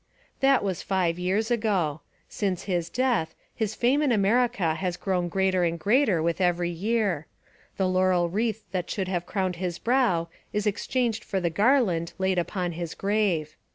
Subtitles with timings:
[0.39, 2.01] That was five years ago.
[2.27, 7.27] Since his death, his fame in America has grown greater and greater with every year.
[7.77, 11.53] The laurel wreath that should have crowned his brow is exchanged z6$ Essays and Literary
[11.53, 13.55] Studies for the garland laid upon his grave.